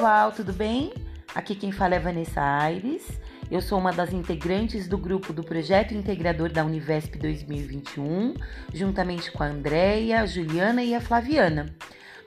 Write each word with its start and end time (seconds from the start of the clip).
pessoal, 0.00 0.32
tudo 0.32 0.54
bem? 0.54 0.94
Aqui 1.34 1.54
quem 1.54 1.70
fala 1.70 1.94
é 1.94 1.98
Vanessa 1.98 2.40
Aires. 2.40 3.20
Eu 3.50 3.60
sou 3.60 3.78
uma 3.78 3.92
das 3.92 4.14
integrantes 4.14 4.88
do 4.88 4.96
grupo 4.96 5.30
do 5.30 5.44
projeto 5.44 5.92
integrador 5.92 6.50
da 6.50 6.64
Univesp 6.64 7.18
2021, 7.18 8.32
juntamente 8.72 9.30
com 9.30 9.42
a 9.42 9.48
Andréia, 9.48 10.22
a 10.22 10.26
Juliana 10.26 10.82
e 10.82 10.94
a 10.94 11.02
Flaviana. 11.02 11.66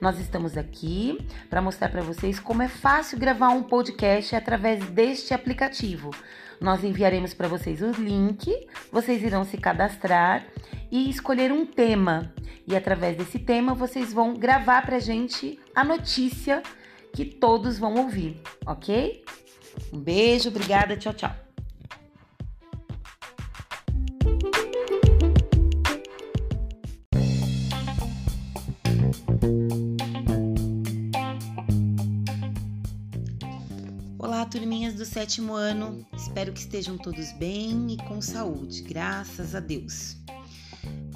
Nós 0.00 0.20
estamos 0.20 0.56
aqui 0.56 1.18
para 1.50 1.60
mostrar 1.60 1.88
para 1.88 2.00
vocês 2.00 2.38
como 2.38 2.62
é 2.62 2.68
fácil 2.68 3.18
gravar 3.18 3.48
um 3.48 3.64
podcast 3.64 4.36
através 4.36 4.88
deste 4.90 5.34
aplicativo. 5.34 6.10
Nós 6.60 6.84
enviaremos 6.84 7.34
para 7.34 7.48
vocês 7.48 7.82
o 7.82 7.90
link, 7.90 8.54
vocês 8.92 9.20
irão 9.20 9.42
se 9.42 9.58
cadastrar 9.58 10.46
e 10.92 11.10
escolher 11.10 11.50
um 11.50 11.66
tema. 11.66 12.32
E 12.68 12.76
através 12.76 13.16
desse 13.16 13.40
tema 13.40 13.74
vocês 13.74 14.12
vão 14.12 14.32
gravar 14.34 14.86
para 14.86 14.94
a 14.94 15.00
gente 15.00 15.58
a 15.74 15.82
notícia 15.82 16.62
que 17.14 17.24
todos 17.24 17.78
vão 17.78 17.94
ouvir, 17.94 18.36
ok? 18.66 19.24
Um 19.92 20.00
beijo, 20.00 20.48
obrigada, 20.48 20.96
tchau, 20.96 21.14
tchau. 21.14 21.32
Olá, 34.18 34.44
turminhas 34.46 34.94
do 34.94 35.04
sétimo 35.04 35.54
ano. 35.54 36.04
Espero 36.16 36.52
que 36.52 36.58
estejam 36.58 36.98
todos 36.98 37.30
bem 37.38 37.92
e 37.92 37.96
com 38.08 38.20
saúde, 38.20 38.82
graças 38.82 39.54
a 39.54 39.60
Deus. 39.60 40.16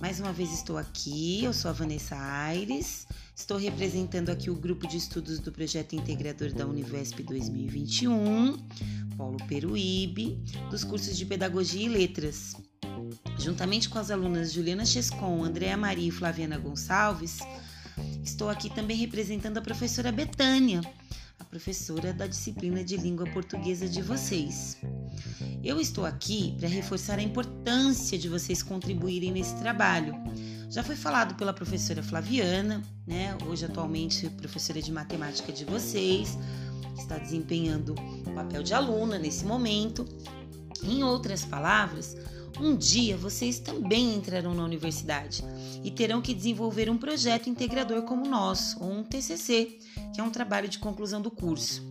Mais 0.00 0.20
uma 0.20 0.32
vez 0.32 0.52
estou 0.52 0.78
aqui, 0.78 1.42
eu 1.42 1.52
sou 1.52 1.72
a 1.72 1.74
Vanessa 1.74 2.14
Aires, 2.16 3.08
estou 3.38 3.56
representando 3.56 4.30
aqui 4.30 4.50
o 4.50 4.54
grupo 4.54 4.86
de 4.88 4.96
estudos 4.96 5.38
do 5.38 5.52
projeto 5.52 5.94
integrador 5.94 6.52
da 6.52 6.66
Univesp 6.66 7.22
2021, 7.22 8.56
Paulo 9.16 9.38
Peruíbe, 9.46 10.42
dos 10.68 10.82
cursos 10.82 11.16
de 11.16 11.24
Pedagogia 11.24 11.86
e 11.86 11.88
Letras. 11.88 12.56
Juntamente 13.38 13.88
com 13.88 13.98
as 13.98 14.10
alunas 14.10 14.52
Juliana 14.52 14.84
Chescon, 14.84 15.44
Andréa 15.44 15.76
Maria 15.76 16.08
e 16.08 16.10
Flaviana 16.10 16.58
Gonçalves, 16.58 17.38
estou 18.24 18.50
aqui 18.50 18.68
também 18.74 18.96
representando 18.96 19.58
a 19.58 19.62
professora 19.62 20.10
Betânia, 20.10 20.80
a 21.38 21.44
professora 21.44 22.12
da 22.12 22.26
disciplina 22.26 22.82
de 22.82 22.96
língua 22.96 23.26
portuguesa 23.30 23.88
de 23.88 24.02
vocês. 24.02 24.76
Eu 25.62 25.80
estou 25.80 26.04
aqui 26.04 26.56
para 26.58 26.68
reforçar 26.68 27.20
a 27.20 27.22
importância 27.22 28.18
de 28.18 28.28
vocês 28.28 28.64
contribuírem 28.64 29.30
nesse 29.30 29.54
trabalho. 29.56 30.12
Já 30.70 30.84
foi 30.84 30.96
falado 30.96 31.34
pela 31.34 31.54
professora 31.54 32.02
Flaviana, 32.02 32.82
né? 33.06 33.34
Hoje 33.46 33.64
atualmente 33.64 34.28
professora 34.28 34.82
de 34.82 34.92
matemática 34.92 35.50
de 35.50 35.64
vocês, 35.64 36.36
está 36.94 37.16
desempenhando 37.16 37.94
o 38.26 38.34
papel 38.34 38.62
de 38.62 38.74
aluna 38.74 39.18
nesse 39.18 39.46
momento. 39.46 40.06
Em 40.84 41.02
outras 41.02 41.42
palavras, 41.42 42.18
um 42.60 42.76
dia 42.76 43.16
vocês 43.16 43.58
também 43.58 44.14
entrarão 44.14 44.52
na 44.52 44.62
universidade 44.62 45.42
e 45.82 45.90
terão 45.90 46.20
que 46.20 46.34
desenvolver 46.34 46.90
um 46.90 46.98
projeto 46.98 47.48
integrador 47.48 48.02
como 48.02 48.26
o 48.26 48.28
nosso, 48.28 48.82
ou 48.84 48.92
um 48.92 49.02
TCC, 49.02 49.78
que 50.14 50.20
é 50.20 50.22
um 50.22 50.30
trabalho 50.30 50.68
de 50.68 50.78
conclusão 50.78 51.22
do 51.22 51.30
curso, 51.30 51.82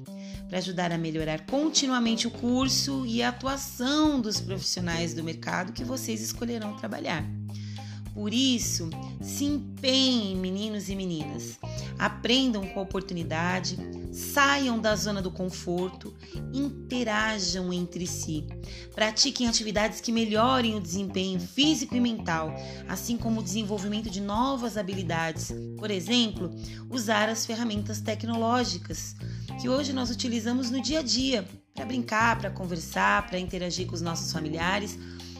para 0.48 0.60
ajudar 0.60 0.92
a 0.92 1.00
melhorar 1.00 1.48
continuamente 1.48 2.28
o 2.28 2.32
curso 2.32 3.08
e 3.08 3.24
a 3.24 3.30
atuação 3.30 4.22
dos 4.22 4.40
profissionais 4.40 5.16
do 5.16 5.24
mercado 5.24 5.74
que 5.74 5.84
vocês 5.84 6.22
escolherão 6.22 6.78
trabalhar. 6.78 7.26
Por 8.18 8.34
isso, 8.34 8.90
se 9.22 9.46
empenhem, 9.46 10.36
meninos 10.36 10.90
e 10.90 10.96
meninas. 10.96 11.60
Aprendam 12.00 12.66
com 12.66 12.80
a 12.80 12.84
oportunidade, 12.84 13.78
saiam 14.12 14.80
da 14.80 14.96
zona 14.96 15.22
do 15.22 15.30
conforto, 15.30 16.12
interajam 16.52 17.72
entre 17.72 18.08
si. 18.08 18.48
Pratiquem 18.96 19.48
atividades 19.48 20.02
que 20.02 20.12
melhorem 20.12 20.74
o 20.74 20.82
desempenho 20.82 21.40
físico 21.40 21.96
e 21.96 22.00
mental, 22.00 22.56
assim 22.90 23.18
como 23.18 23.40
o 23.40 23.44
desenvolvimento 23.44 24.10
de 24.10 24.20
novas 24.20 24.78
habilidades. 24.78 25.54
Por 25.78 25.92
exemplo, 25.92 26.50
usar 26.90 27.30
as 27.30 27.46
ferramentas 27.46 28.02
tecnológicas 28.02 29.16
que 29.62 29.70
hoje 29.70 29.94
nós 29.94 30.10
utilizamos 30.10 30.72
no 30.72 30.82
dia 30.82 31.02
a 31.02 31.04
dia 31.04 31.48
para 31.76 31.86
brincar, 31.86 32.40
para 32.40 32.50
conversar, 32.50 33.28
para 33.28 33.38
interagir 33.38 33.86
com 33.86 33.94
os 33.94 34.02
nossos 34.02 34.32
familiares 34.32 34.98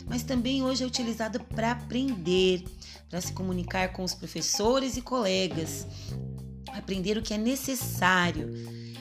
mas 0.08 0.24
também 0.24 0.64
hoje 0.64 0.84
é 0.84 0.88
utilizada 0.88 1.40
para 1.40 1.72
aprender, 1.72 2.64
para 3.10 3.22
se 3.22 3.34
comunicar 3.34 3.94
com 3.94 4.04
os 4.04 4.14
professores 4.14 4.98
e 4.98 5.02
colegas, 5.02 5.86
aprender 6.74 7.18
o 7.18 7.22
que 7.22 7.34
é 7.34 7.38
necessário. 7.38 8.54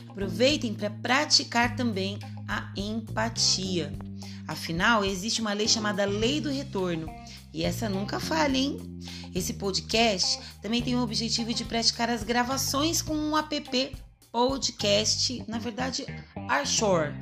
Aproveitem 0.09 0.75
para 0.75 0.91
praticar 0.91 1.77
também 1.77 2.19
a 2.49 2.73
empatia. 2.77 3.93
Afinal, 4.49 5.05
existe 5.05 5.41
uma 5.41 5.53
lei 5.53 5.69
chamada 5.69 6.05
Lei 6.05 6.41
do 6.41 6.51
Retorno 6.51 7.09
e 7.53 7.65
essa 7.65 7.89
nunca 7.89 8.21
falha, 8.21 8.57
hein? 8.57 8.79
Esse 9.35 9.55
podcast 9.55 10.39
também 10.63 10.83
tem 10.83 10.97
o 10.97 11.03
objetivo 11.03 11.53
de 11.53 11.65
praticar 11.65 12.09
as 12.09 12.23
gravações 12.23 13.03
com 13.03 13.15
um 13.15 13.37
app 13.37 13.93
podcast, 14.33 15.43
na 15.49 15.59
verdade, 15.59 16.05
Arshore 16.49 17.15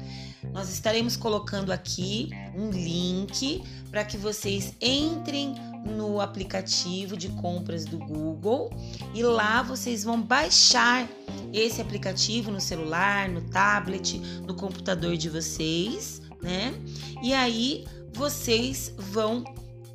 nós 0.53 0.69
estaremos 0.71 1.17
colocando 1.17 1.73
aqui 1.73 2.31
um 2.55 2.71
link 2.71 3.63
para 3.91 4.05
que 4.05 4.17
vocês 4.17 4.75
entrem 4.81 5.55
no 5.85 6.21
aplicativo 6.21 7.17
de 7.17 7.29
compras 7.29 7.85
do 7.85 7.99
Google 7.99 8.71
e 9.15 9.23
lá 9.23 9.63
vocês 9.63 10.03
vão 10.03 10.21
baixar 10.21 11.07
esse 11.53 11.81
aplicativo 11.81 12.51
no 12.51 12.61
celular, 12.61 13.29
no 13.29 13.43
tablet, 13.43 14.19
no 14.47 14.55
computador 14.55 15.17
de 15.17 15.29
vocês, 15.29 16.23
né? 16.43 16.75
E 17.23 17.33
aí 17.33 17.85
vocês 18.13 18.93
vão 18.97 19.45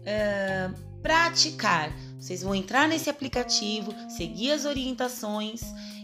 é, 0.05 0.69
praticar. 1.01 1.91
Vocês 2.19 2.43
vão 2.43 2.53
entrar 2.53 2.87
nesse 2.87 3.09
aplicativo, 3.09 3.93
seguir 4.09 4.51
as 4.51 4.65
orientações 4.65 5.61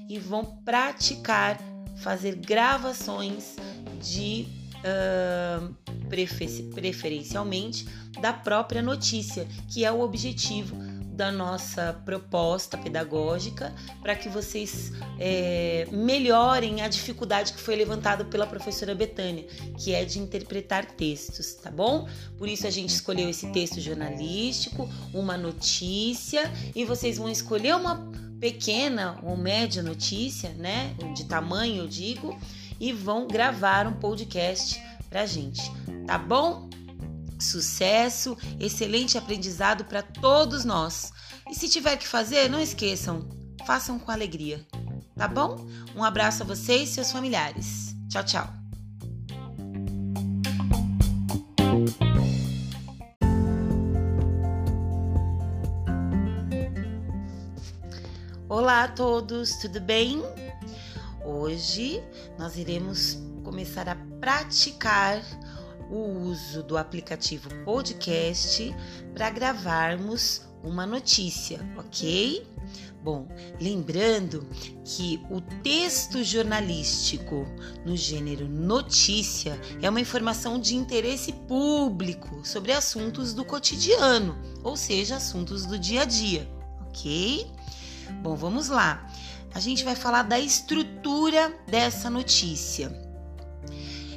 e 0.09 0.17
vão 0.17 0.45
praticar, 0.63 1.59
fazer 1.97 2.35
gravações 2.35 3.55
de 3.95 4.45
uh, 4.85 5.73
preferencialmente 6.09 7.87
da 8.21 8.31
própria 8.31 8.81
notícia, 8.81 9.47
que 9.67 9.83
é 9.83 9.91
o 9.91 10.01
objetivo 10.01 10.75
da 11.15 11.31
nossa 11.31 11.93
proposta 12.03 12.77
pedagógica 12.77 13.73
para 14.01 14.15
que 14.15 14.27
vocês 14.27 14.91
é, 15.17 15.87
melhorem 15.89 16.81
a 16.81 16.89
dificuldade 16.89 17.53
que 17.53 17.61
foi 17.61 17.75
levantada 17.75 18.25
pela 18.25 18.45
professora 18.45 18.93
Betânia, 18.93 19.45
que 19.79 19.93
é 19.93 20.03
de 20.03 20.19
interpretar 20.19 20.85
textos, 20.85 21.53
tá 21.53 21.71
bom? 21.71 22.07
Por 22.37 22.49
isso 22.49 22.67
a 22.67 22.69
gente 22.69 22.89
escolheu 22.89 23.29
esse 23.29 23.47
texto 23.51 23.79
jornalístico, 23.79 24.89
uma 25.13 25.37
notícia, 25.37 26.51
e 26.75 26.83
vocês 26.83 27.17
vão 27.17 27.29
escolher 27.29 27.75
uma 27.75 28.11
pequena 28.37 29.17
ou 29.23 29.37
média 29.37 29.81
notícia, 29.81 30.49
né? 30.49 30.93
De 31.15 31.23
tamanho, 31.23 31.83
eu 31.83 31.87
digo 31.87 32.37
e 32.79 32.91
vão 32.91 33.27
gravar 33.27 33.87
um 33.87 33.93
podcast 33.93 34.81
pra 35.09 35.25
gente, 35.25 35.61
tá 36.05 36.17
bom? 36.17 36.69
Sucesso, 37.39 38.37
excelente 38.59 39.17
aprendizado 39.17 39.85
para 39.85 40.01
todos 40.01 40.63
nós. 40.65 41.11
E 41.49 41.55
se 41.55 41.69
tiver 41.69 41.97
que 41.97 42.07
fazer, 42.07 42.49
não 42.49 42.59
esqueçam, 42.59 43.29
façam 43.65 43.99
com 43.99 44.11
alegria, 44.11 44.65
tá 45.15 45.27
bom? 45.27 45.65
Um 45.95 46.03
abraço 46.03 46.43
a 46.43 46.45
vocês 46.45 46.89
e 46.89 46.93
seus 46.93 47.11
familiares. 47.11 47.95
Tchau, 48.09 48.23
tchau. 48.23 48.65
Olá 58.47 58.83
a 58.83 58.87
todos, 58.87 59.57
tudo 59.57 59.81
bem? 59.81 60.21
Hoje 61.25 62.03
nós 62.37 62.55
iremos 62.55 63.17
começar 63.43 63.89
a 63.89 63.95
praticar 64.19 65.23
o 65.89 65.97
uso 66.29 66.61
do 66.61 66.77
aplicativo 66.77 67.49
podcast 67.63 68.71
para 69.11 69.31
gravarmos 69.31 70.43
uma 70.63 70.85
notícia, 70.85 71.59
ok? 71.77 72.45
Bom, 73.03 73.27
lembrando 73.59 74.47
que 74.83 75.19
o 75.31 75.41
texto 75.41 76.23
jornalístico 76.23 77.47
no 77.83 77.97
gênero 77.97 78.47
notícia 78.47 79.59
é 79.81 79.89
uma 79.89 80.01
informação 80.01 80.59
de 80.59 80.75
interesse 80.75 81.33
público 81.47 82.45
sobre 82.45 82.71
assuntos 82.71 83.33
do 83.33 83.43
cotidiano, 83.43 84.37
ou 84.63 84.77
seja, 84.77 85.15
assuntos 85.15 85.65
do 85.65 85.79
dia 85.79 86.03
a 86.03 86.05
dia, 86.05 86.47
ok? 86.87 87.51
Bom, 88.21 88.35
vamos 88.35 88.69
lá 88.69 89.07
a 89.55 89.59
gente 89.61 89.85
vai 89.85 89.95
falar 89.95 90.23
da 90.23 90.37
estrutura 90.37 91.57
dessa 91.65 92.09
notícia. 92.09 92.91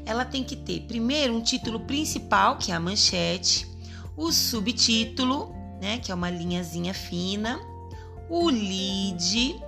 Ela 0.05 0.25
tem 0.25 0.43
que 0.43 0.57
ter, 0.57 0.81
primeiro, 0.81 1.33
um 1.33 1.41
título 1.41 1.79
principal, 1.79 2.59
que 2.59 2.73
é 2.73 2.75
a 2.75 2.81
manchete, 2.81 3.65
o 4.17 4.33
subtítulo, 4.33 5.55
né, 5.81 5.99
que 5.99 6.11
é 6.11 6.15
uma 6.15 6.29
linhazinha 6.29 6.93
fina, 6.93 7.61
o 8.29 8.51
lead, 8.51 9.63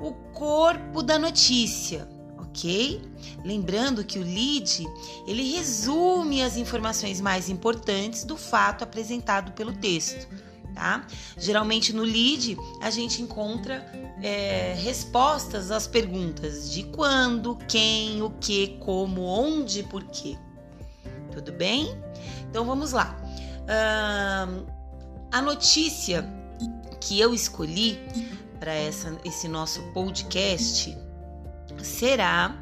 o 0.00 0.14
corpo 0.32 1.02
da 1.02 1.18
notícia, 1.18 2.08
ok? 2.38 3.02
Lembrando 3.44 4.04
que 4.04 4.18
o 4.18 4.22
lead 4.22 4.86
ele 5.26 5.52
resume 5.54 6.42
as 6.42 6.56
informações 6.56 7.20
mais 7.20 7.50
importantes 7.50 8.24
do 8.24 8.38
fato 8.38 8.84
apresentado 8.84 9.52
pelo 9.52 9.74
texto, 9.74 10.26
tá? 10.74 11.06
Geralmente 11.36 11.92
no 11.92 12.02
lead 12.02 12.56
a 12.80 12.90
gente 12.90 13.22
encontra 13.22 13.86
é, 14.22 14.74
respostas 14.78 15.70
às 15.70 15.86
perguntas 15.86 16.70
de 16.70 16.84
quando, 16.84 17.56
quem, 17.68 18.22
o 18.22 18.30
que, 18.30 18.78
como, 18.78 19.22
onde, 19.22 19.82
por 19.84 20.04
quê. 20.04 20.36
Tudo 21.32 21.52
bem? 21.52 21.88
Então 22.48 22.64
vamos 22.64 22.92
lá. 22.92 23.16
Uh, 23.64 24.66
a 25.32 25.42
notícia 25.42 26.24
que 27.00 27.18
eu 27.20 27.34
escolhi 27.34 27.98
para 28.60 28.72
esse 29.24 29.48
nosso 29.48 29.82
podcast 29.92 30.96
será 31.82 32.56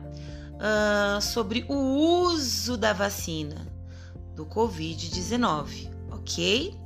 uh, 0.55 1.21
sobre 1.21 1.65
o 1.69 1.75
uso 1.75 2.77
da 2.77 2.93
vacina 2.93 3.67
do 4.35 4.47
Covid-19, 4.47 5.91
ok? 6.11 6.82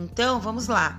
Então 0.00 0.40
vamos 0.40 0.66
lá. 0.66 0.98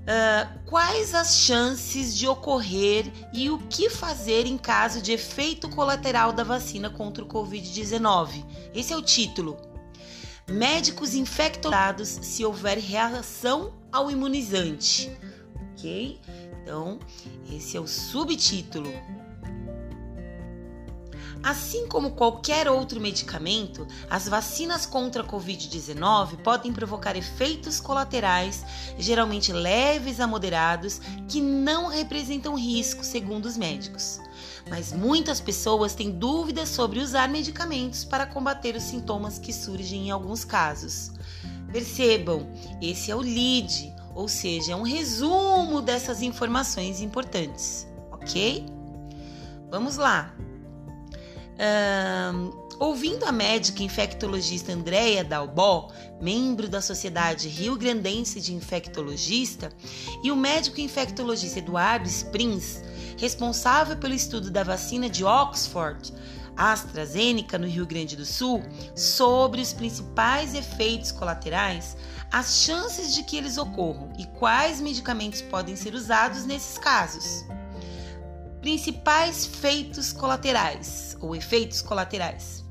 Uh, 0.00 0.60
quais 0.66 1.14
as 1.14 1.36
chances 1.36 2.16
de 2.16 2.26
ocorrer 2.26 3.12
e 3.32 3.50
o 3.50 3.58
que 3.58 3.88
fazer 3.88 4.46
em 4.46 4.58
caso 4.58 5.00
de 5.00 5.12
efeito 5.12 5.68
colateral 5.68 6.32
da 6.32 6.42
vacina 6.42 6.90
contra 6.90 7.22
o 7.22 7.28
Covid-19? 7.28 8.44
Esse 8.74 8.92
é 8.92 8.96
o 8.96 9.02
título 9.02 9.56
médicos 10.50 11.14
infectados 11.14 12.08
se 12.08 12.44
houver 12.44 12.78
reação 12.78 13.72
ao 13.92 14.10
imunizante. 14.10 15.10
Ok? 15.72 16.20
Então, 16.62 16.98
esse 17.50 17.76
é 17.76 17.80
o 17.80 17.86
subtítulo. 17.86 18.90
Assim 21.42 21.88
como 21.88 22.12
qualquer 22.12 22.68
outro 22.68 23.00
medicamento, 23.00 23.86
as 24.08 24.28
vacinas 24.28 24.84
contra 24.84 25.22
a 25.22 25.26
Covid-19 25.26 26.38
podem 26.42 26.72
provocar 26.72 27.16
efeitos 27.16 27.80
colaterais, 27.80 28.64
geralmente 28.98 29.52
leves 29.52 30.20
a 30.20 30.26
moderados, 30.26 31.00
que 31.28 31.40
não 31.40 31.88
representam 31.88 32.54
risco, 32.54 33.02
segundo 33.02 33.46
os 33.46 33.56
médicos 33.56 34.20
mas 34.68 34.92
muitas 34.92 35.40
pessoas 35.40 35.94
têm 35.94 36.10
dúvidas 36.10 36.68
sobre 36.68 37.00
usar 37.00 37.28
medicamentos 37.28 38.04
para 38.04 38.26
combater 38.26 38.76
os 38.76 38.84
sintomas 38.84 39.38
que 39.38 39.52
surgem 39.52 40.08
em 40.08 40.10
alguns 40.10 40.44
casos. 40.44 41.10
Percebam, 41.72 42.48
esse 42.80 43.10
é 43.10 43.16
o 43.16 43.20
lead, 43.20 43.94
ou 44.14 44.28
seja, 44.28 44.72
é 44.72 44.76
um 44.76 44.82
resumo 44.82 45.80
dessas 45.80 46.20
informações 46.20 47.00
importantes, 47.00 47.86
ok? 48.10 48.64
Vamos 49.70 49.96
lá. 49.96 50.34
Ouvindo 52.78 53.24
a 53.24 53.32
médica 53.32 53.82
infectologista 53.82 54.72
Andréia 54.72 55.22
Dalbó, 55.22 55.90
membro 56.18 56.66
da 56.66 56.80
Sociedade 56.80 57.46
Rio 57.46 57.76
Grandense 57.76 58.40
de 58.40 58.54
Infectologista, 58.54 59.70
e 60.24 60.32
o 60.32 60.36
médico 60.36 60.80
infectologista 60.80 61.58
Eduardo 61.58 62.08
Springs, 62.08 62.82
responsável 63.18 63.98
pelo 63.98 64.14
estudo 64.14 64.50
da 64.50 64.62
vacina 64.62 65.10
de 65.10 65.22
Oxford, 65.22 66.10
AstraZeneca, 66.56 67.58
no 67.58 67.66
Rio 67.66 67.84
Grande 67.84 68.16
do 68.16 68.24
Sul, 68.24 68.62
sobre 68.96 69.60
os 69.60 69.74
principais 69.74 70.54
efeitos 70.54 71.12
colaterais, 71.12 71.98
as 72.32 72.62
chances 72.62 73.14
de 73.14 73.22
que 73.22 73.36
eles 73.36 73.58
ocorram 73.58 74.10
e 74.18 74.24
quais 74.24 74.80
medicamentos 74.80 75.42
podem 75.42 75.76
ser 75.76 75.94
usados 75.94 76.46
nesses 76.46 76.78
casos. 76.78 77.44
Principais 78.62 79.44
feitos 79.44 80.14
colaterais 80.14 81.09
ou 81.20 81.36
efeitos 81.36 81.82
colaterais. 81.82 82.64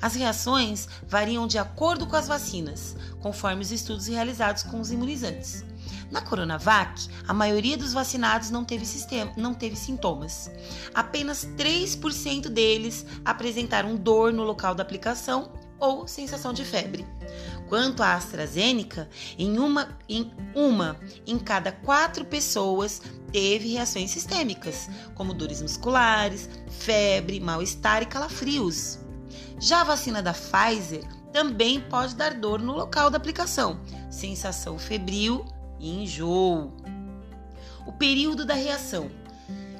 As 0.00 0.14
reações 0.14 0.88
variam 1.08 1.46
de 1.46 1.58
acordo 1.58 2.06
com 2.06 2.16
as 2.16 2.28
vacinas, 2.28 2.96
conforme 3.20 3.62
os 3.62 3.72
estudos 3.72 4.06
realizados 4.06 4.62
com 4.62 4.80
os 4.80 4.92
imunizantes. 4.92 5.64
Na 6.10 6.20
Coronavac, 6.20 7.08
a 7.26 7.34
maioria 7.34 7.76
dos 7.76 7.92
vacinados 7.92 8.50
não 8.50 8.64
teve, 8.64 8.86
sistema, 8.86 9.32
não 9.36 9.52
teve 9.52 9.74
sintomas. 9.74 10.50
Apenas 10.94 11.44
3% 11.56 12.48
deles 12.48 13.04
apresentaram 13.24 13.96
dor 13.96 14.32
no 14.32 14.44
local 14.44 14.74
da 14.74 14.82
aplicação 14.82 15.50
ou 15.78 16.06
sensação 16.06 16.52
de 16.52 16.64
febre. 16.64 17.06
Quanto 17.68 18.02
à 18.02 18.14
AstraZeneca, 18.14 19.08
em 19.36 19.58
uma 19.58 19.88
em, 20.08 20.32
uma 20.54 20.96
em 21.26 21.38
cada 21.38 21.72
quatro 21.72 22.24
pessoas 22.24 23.02
teve 23.32 23.72
reações 23.72 24.10
sistêmicas, 24.10 24.88
como 25.14 25.34
dores 25.34 25.60
musculares, 25.60 26.48
febre, 26.70 27.40
mal-estar 27.40 28.02
e 28.02 28.06
calafrios. 28.06 28.98
Já 29.58 29.80
a 29.80 29.84
vacina 29.84 30.22
da 30.22 30.32
Pfizer 30.32 31.02
também 31.32 31.80
pode 31.80 32.14
dar 32.14 32.34
dor 32.34 32.60
no 32.60 32.72
local 32.72 33.10
da 33.10 33.16
aplicação, 33.16 33.80
sensação 34.10 34.78
febril 34.78 35.44
e 35.78 36.02
enjoo. 36.02 36.72
O 37.86 37.92
período 37.92 38.44
da 38.44 38.54
reação. 38.54 39.10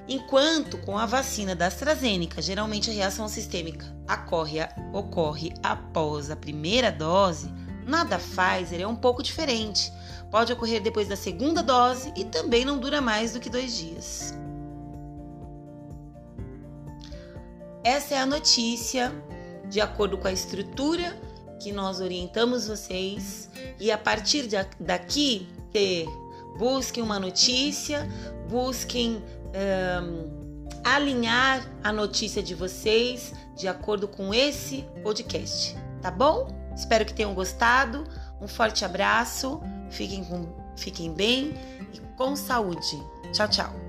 Enquanto 0.08 0.78
com 0.78 0.96
a 0.96 1.04
vacina 1.04 1.56
da 1.56 1.66
AstraZeneca, 1.66 2.40
geralmente 2.40 2.90
a 2.90 2.92
reação 2.92 3.26
sistêmica 3.26 3.86
ocorre, 4.08 4.58
ocorre 4.92 5.52
após 5.62 6.30
a 6.30 6.36
primeira 6.36 6.92
dose, 6.92 7.52
na 7.86 8.04
da 8.04 8.18
Pfizer 8.18 8.80
é 8.80 8.86
um 8.86 8.96
pouco 8.96 9.22
diferente. 9.22 9.92
Pode 10.30 10.52
ocorrer 10.52 10.82
depois 10.82 11.06
da 11.06 11.16
segunda 11.16 11.62
dose 11.62 12.12
e 12.16 12.24
também 12.24 12.64
não 12.64 12.78
dura 12.78 13.00
mais 13.00 13.32
do 13.32 13.40
que 13.40 13.48
dois 13.48 13.76
dias. 13.76 14.34
Essa 17.84 18.16
é 18.16 18.18
a 18.18 18.26
notícia 18.26 19.12
de 19.70 19.80
acordo 19.80 20.18
com 20.18 20.26
a 20.26 20.32
estrutura 20.32 21.16
que 21.60 21.70
nós 21.70 22.00
orientamos 22.00 22.66
vocês 22.66 23.48
e 23.78 23.90
a 23.90 23.96
partir 23.96 24.48
daqui 24.80 25.48
busquem 26.58 27.02
uma 27.02 27.20
notícia, 27.20 28.08
busquem 28.48 29.22
alinhar 30.84 31.64
a 31.84 31.92
notícia 31.92 32.42
de 32.42 32.54
vocês 32.54 33.32
de 33.56 33.68
acordo 33.68 34.08
com 34.08 34.34
esse 34.34 34.84
podcast, 35.02 35.76
tá 36.02 36.10
bom? 36.10 36.55
Espero 36.76 37.04
que 37.04 37.14
tenham 37.14 37.34
gostado. 37.34 38.04
Um 38.40 38.46
forte 38.46 38.84
abraço, 38.84 39.60
fiquem, 39.90 40.22
com, 40.22 40.46
fiquem 40.76 41.12
bem 41.12 41.54
e 41.92 41.98
com 42.16 42.36
saúde. 42.36 43.02
Tchau, 43.32 43.48
tchau. 43.48 43.85